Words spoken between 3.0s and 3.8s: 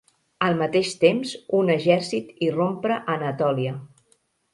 a Anatòlia.